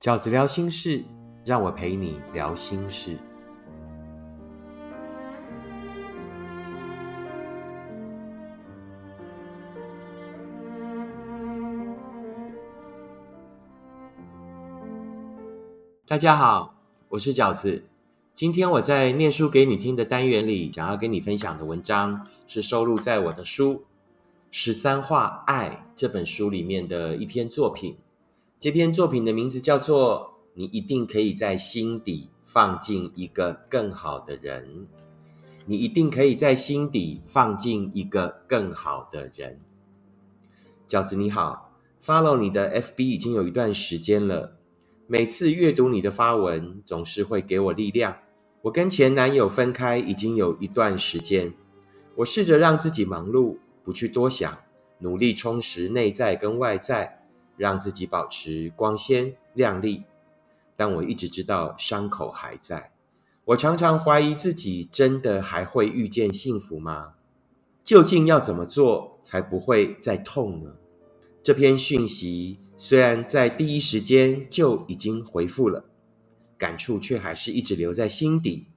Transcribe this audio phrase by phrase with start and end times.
[0.00, 1.04] 饺子聊心事，
[1.44, 3.18] 让我陪你聊心事。
[16.06, 16.74] 大家好，
[17.10, 17.84] 我是饺子。
[18.34, 23.74] 今天我在念书给你听的单元里，想要跟你分享的文章是收录在我的书
[24.50, 27.98] 《十三画爱》这本书里面的一篇作品。
[28.60, 34.62] 这篇作品的名字叫做《你一定可以在心底放进一个更好的人》。
[35.64, 39.58] 你一定可以在心底放进一个更好的人。
[40.86, 41.72] 饺子你好
[42.04, 44.58] ，follow 你的 FB 已经有一段时间了。
[45.06, 48.14] 每次阅读你的发文，总是会给我力量。
[48.60, 51.54] 我跟前男友分开已经有一段时间，
[52.16, 54.58] 我试着让自己忙碌，不去多想，
[54.98, 57.16] 努力充实内在跟外在。
[57.60, 60.04] 让自己保持光鲜亮丽，
[60.76, 62.90] 但我一直知道伤口还在。
[63.44, 67.12] 我常常怀疑自己真的还会遇见幸福吗？
[67.84, 70.72] 究竟要怎么做才不会再痛呢？
[71.42, 75.84] 这篇讯息虽然在第一时间就已经回复了，
[76.56, 78.68] 感触却还是一直留在心底。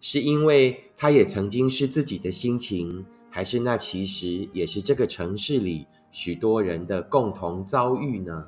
[0.00, 5.88] 是因为它也曾经是自己的心情，还是那其实也是这个城市里？
[6.10, 8.46] 许多人的共同遭遇呢？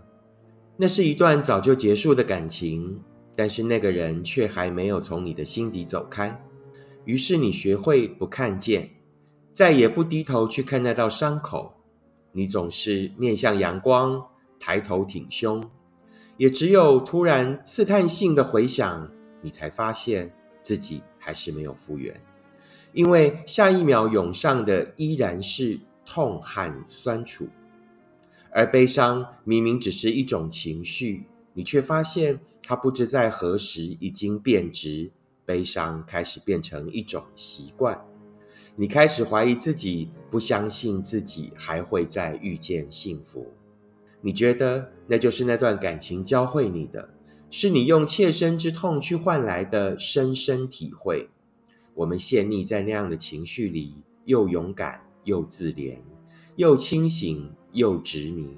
[0.77, 3.01] 那是一段早就结束的感情，
[3.37, 6.43] 但是那个人却还没有从你的心底走开。
[7.05, 8.91] 于是你学会不看见，
[9.53, 11.73] 再也不低头去看那道伤口。
[12.33, 14.25] 你总是面向阳光，
[14.59, 15.63] 抬头挺胸。
[16.39, 19.09] 也只有突然刺探性的回想，
[19.41, 22.19] 你才发现自己还是没有复原，
[22.93, 25.79] 因为下一秒涌上的依然是。
[26.05, 27.49] 痛和酸楚，
[28.51, 35.13] 而悲伤明明只是一种情绪，你却发现它不知在何时已经变质。
[35.45, 38.01] 悲伤开始变成一种习惯，
[38.77, 43.53] 你开始怀疑自己，不相信自己还会再遇见幸福。
[44.21, 47.13] 你觉得那就是那段感情教会你的，
[47.51, 51.29] 是你用切身之痛去换来的深深体会。
[51.95, 55.03] 我们陷溺在那样的情绪里，又勇敢。
[55.25, 55.99] 又自怜，
[56.57, 58.49] 又清醒，又执迷，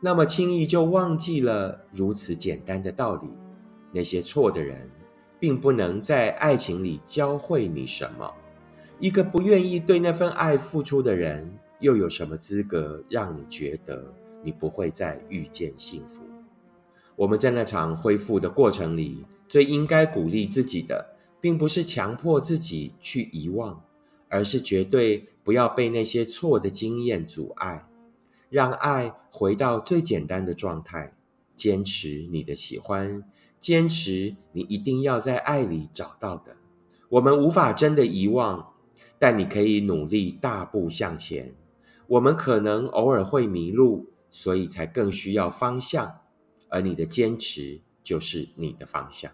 [0.00, 3.28] 那么轻易就忘记了如此简单的道理。
[3.92, 4.90] 那些错的人，
[5.38, 8.28] 并不能在爱情里教会你什么。
[8.98, 11.48] 一个不愿意对那份爱付出的人，
[11.80, 14.04] 又有什么资格让你觉得
[14.42, 16.22] 你不会再遇见幸福？
[17.16, 23.80] 我们在那场恢复的过程里，最应该鼓励自己的，并不是强迫自己去遗忘。
[24.34, 27.86] 而是绝对不要被那些错的经验阻碍，
[28.50, 31.14] 让爱回到最简单的状态。
[31.54, 33.22] 坚持你的喜欢，
[33.60, 36.56] 坚持你一定要在爱里找到的。
[37.08, 38.72] 我们无法真的遗忘，
[39.20, 41.54] 但你可以努力大步向前。
[42.08, 46.12] 我们可能偶尔会迷路，所以才更需要方向。
[46.68, 49.30] 而你的坚持就是你的方向。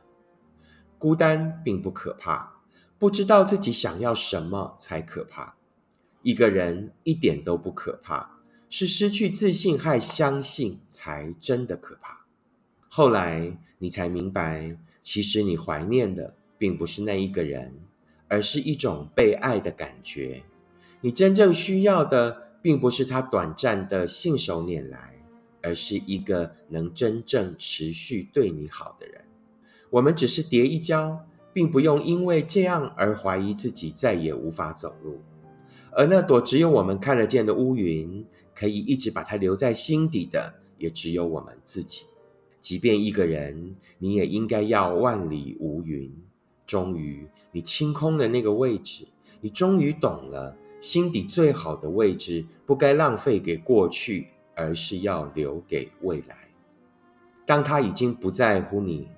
[0.98, 2.59] 孤单并不可怕。
[3.00, 5.56] 不知道自己想要什么才可怕。
[6.20, 12.26] 一个人一点都不可怕，是失去自信和相信才真的可怕。
[12.90, 17.72] 后来你才明白，其实你怀念的并不是那一个人，
[18.28, 20.42] 而是一种被爱的感觉。
[21.00, 25.14] 你真正需要的，并不是他短暂的信手拈来，
[25.62, 29.24] 而是一个能真正持续对你好的人。
[29.88, 31.24] 我们只是跌一跤。
[31.52, 35.20] 并不用因为这样而怀疑自己再也无法走路，
[35.92, 38.24] 而那朵只有我们看得见的乌云，
[38.54, 42.06] 可以一直把它留在心底的，也只有我们自己。
[42.60, 46.12] 即便一个人，你也应该要万里无云。
[46.66, 49.08] 终于，你清空了那个位置，
[49.40, 56.36] 你终于懂了，心底最好的位置不该浪费给过去，而是要留给未来。
[57.44, 59.08] 当他已经不在乎你。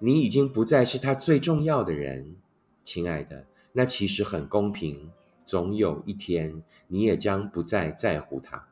[0.00, 2.36] 你已经不再是他最重要的人，
[2.84, 3.46] 亲爱的。
[3.72, 5.10] 那其实很公平，
[5.44, 8.68] 总有一天你也将不再在乎他。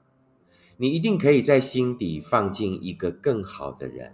[0.77, 4.13] 你一定可以在心底放进一个更好的人。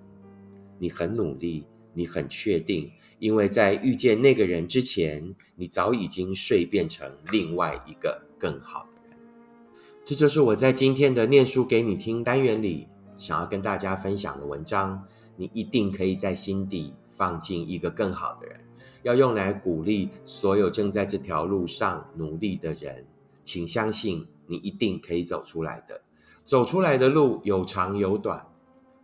[0.79, 9.19] 你很努力，你很确定，因为在遇见那个人之前，你早已经睡变成另外一个更好的人。
[10.05, 15.05] 这就是我在今天的念书给你听单元里想要跟大家分享的文章。
[15.37, 16.95] 你一定可以在心底。
[17.15, 18.59] 放进一个更好的人，
[19.03, 23.07] 要用来鼓励所有正在这条路上努力的人。
[23.45, 26.01] 请相信，你一定可以走出来的。
[26.43, 28.45] 走出来的路有长有短，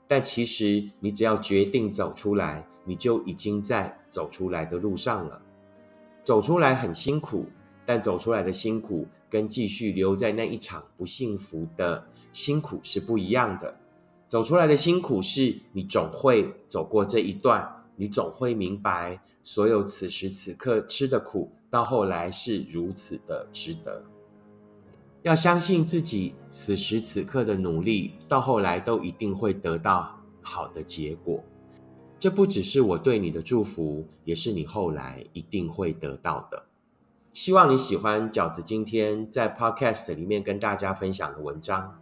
[0.08, 5.42] 但其实你只要决定走出来，你就已经在走出来的路上了。
[6.24, 7.44] 走出来很辛苦，
[7.84, 13.78] 但走出来的辛苦跟继续留在那一场不幸福的辛苦是不一样的。
[14.28, 24.04] 走出来的辛苦是你总会走过这一段，你总会明白所有此时此刻吃的苦，到后来是如此的值得。
[25.22, 31.42] 要相信自己此时此刻的努力，到后来都一定会得到好的结果。
[32.20, 36.66] 这不只是我对你的祝福，也是你后来一定会得到的。
[37.32, 41.98] 希望你喜欢饺子今天在 Podcast 里面跟大家分享的文章。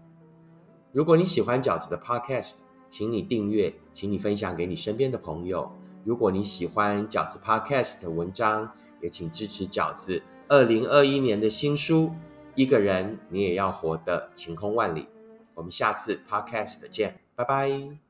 [0.92, 2.52] 如果你喜欢饺子的 Podcast，
[2.88, 5.70] 请你订阅，请你分享给你身边的朋友。
[6.04, 8.70] 如果你喜欢饺子 Podcast 的文章，
[9.02, 12.04] 也请支持饺子二零二一年的新书
[12.54, 15.02] 《一个人你也要活得晴空万里》。
[15.54, 17.98] 我们下次 Podcast 见，拜拜。